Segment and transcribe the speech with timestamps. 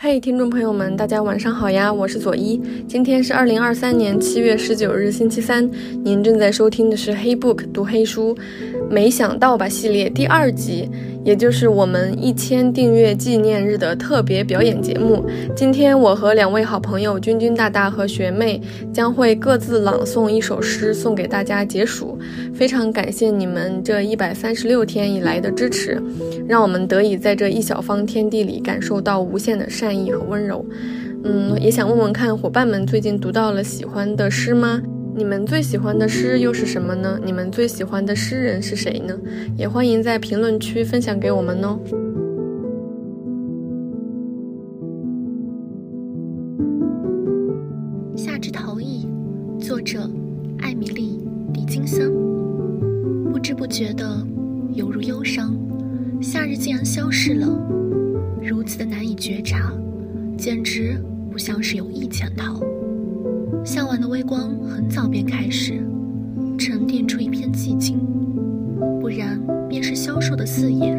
[0.00, 1.92] 嘿，听众朋友们，大家晚上好呀！
[1.92, 5.68] 我是左一，今天是二零二三年七月十九日，星期三。
[6.04, 8.32] 您正在收听的是《黑 book》读黑书，
[8.90, 10.88] 没想到吧系列第二集，
[11.22, 15.24] 也就是我们一千订阅纪念日的特别表演节目。
[15.54, 18.60] 今天我和两位好朋友君君大大和学妹
[18.92, 22.18] 将会各自朗诵一首诗，送给大家解暑。
[22.54, 26.02] 非常感谢你们这一百三十六天以来的支持，
[26.46, 29.88] 让我们得以在这一小方天地里感受到无限的善。
[29.98, 30.64] 意和温柔，
[31.24, 34.80] 嗯，也想问问看伙伴们最近读到了喜欢的诗吗？
[35.18, 37.18] 你们最喜欢的诗又是什么呢？
[37.24, 39.18] 你们最喜欢的诗人是谁呢？
[39.56, 41.76] 也欢迎在评论区分享给我们哦。
[48.14, 49.08] 夏之陶艺，
[49.58, 50.08] 作者
[50.60, 51.18] 艾米丽·
[51.52, 52.12] 狄金森。
[53.32, 54.24] 不知不觉的，
[54.72, 55.52] 犹如忧伤，
[56.20, 57.48] 夏日竟然消失了，
[58.40, 59.72] 如此的难以觉察。
[60.36, 60.96] 简直
[61.28, 62.60] 不像是有意潜逃。
[63.64, 65.82] 向晚的微光很早便开始
[66.58, 67.98] 沉淀出一片寂静，
[69.00, 70.94] 不然便是消瘦的四野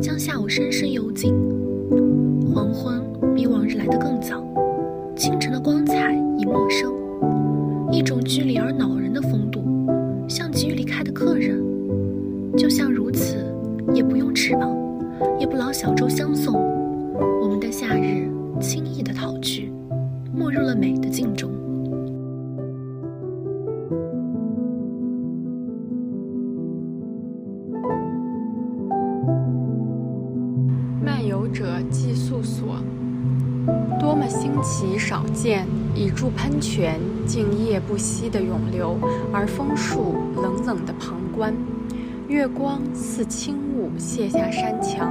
[0.00, 1.34] 将下午深深幽静。
[2.52, 3.00] 黄昏
[3.34, 4.42] 比往日来得更早，
[5.16, 6.92] 清晨的光彩已陌生，
[7.92, 9.62] 一种距离而恼人的风度，
[10.28, 11.62] 像急于离开的客人，
[12.56, 13.36] 就像如此，
[13.94, 14.76] 也不用翅膀，
[15.38, 16.54] 也不劳小舟相送，
[17.42, 18.28] 我们的夏日。
[18.60, 19.72] 轻易的逃去，
[20.34, 21.50] 没入了美的境中。
[31.02, 32.76] 漫游者寄宿所，
[33.98, 35.66] 多么新奇少见！
[35.94, 38.98] 一柱喷泉，静夜不息的涌流，
[39.32, 41.54] 而枫树冷冷的旁观。
[42.28, 45.10] 月光似轻雾卸下山墙，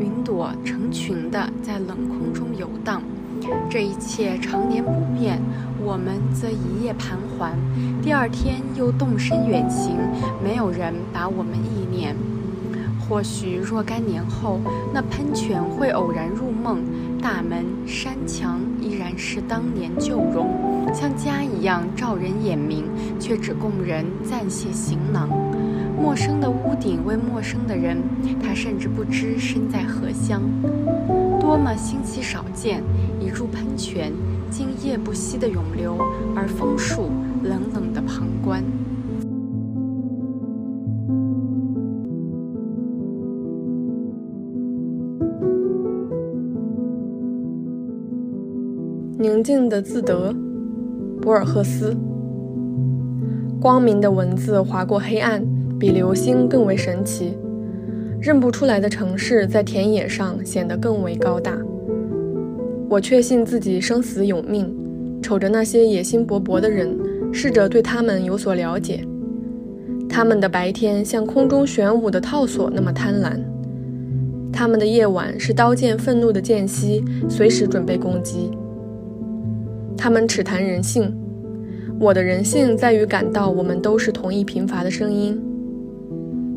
[0.00, 3.00] 云朵成群的在冷空中游荡。
[3.70, 5.40] 这一切常年不变，
[5.80, 7.56] 我们则一夜盘桓，
[8.02, 9.96] 第二天又动身远行，
[10.42, 12.16] 没有人把我们意念。
[13.10, 14.60] 或许若干年后，
[14.94, 16.78] 那喷泉会偶然入梦，
[17.20, 22.84] 大门、山墙依然是当年旧容，像家一样照人眼明，
[23.18, 25.28] 却只供人暂卸行囊。
[26.00, 28.00] 陌生的屋顶为陌生的人，
[28.40, 30.40] 他甚至不知身在何乡。
[31.40, 32.80] 多么新奇少见！
[33.18, 34.12] 一柱喷泉，
[34.48, 35.98] 静夜不息的涌流，
[36.36, 37.10] 而枫树
[37.42, 38.62] 冷冷的旁观。
[49.20, 50.34] 宁静的自得，
[51.20, 51.94] 博尔赫斯。
[53.60, 55.44] 光明的文字划过黑暗。
[55.78, 57.32] 比流星更为神奇，
[58.20, 61.56] 认不出来的城市在田野上显得更为高大。
[62.86, 64.70] 我确信自己生死有命，
[65.22, 66.94] 瞅着那些野心勃勃的人，
[67.32, 69.02] 试着对他们有所了解。
[70.06, 73.40] 他们的白天像空中玄武的套索那么贪婪，
[74.52, 78.50] 他们的夜晚是刀剑愤怒的间隙，随时准备攻击。
[80.02, 81.14] 他们只谈人性，
[81.98, 85.38] 我的人性在于感到我们都是同一贫乏的声音。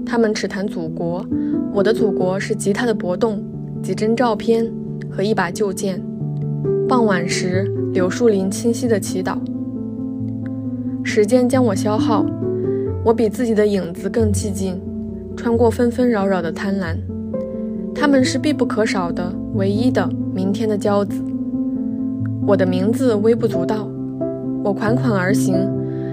[0.06, 1.26] 他们只谈祖国，
[1.74, 3.44] 我的祖国是吉他的搏动，
[3.82, 4.72] 几帧照片
[5.12, 6.02] 和一把旧剑。
[6.88, 9.38] 傍晚时，柳树林清晰的祈祷。
[11.04, 12.26] 时间将我消耗，
[13.04, 14.80] 我比自己的影子更寂静，
[15.36, 16.96] 穿过纷纷扰扰的贪婪。
[17.94, 21.22] 他们是必不可少的、唯一的明天的骄子。
[22.46, 23.88] 我的名字微不足道，
[24.64, 25.56] 我款款而行，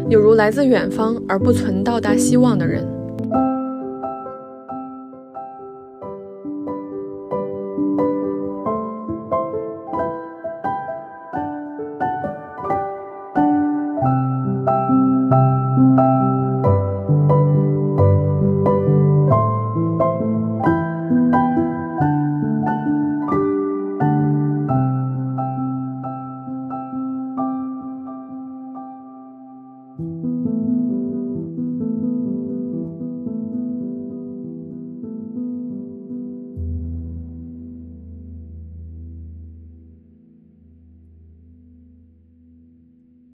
[0.09, 2.87] 有如来自远方而不存到达希望的人。